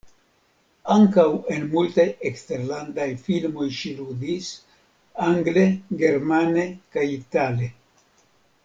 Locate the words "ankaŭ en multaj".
0.93-2.05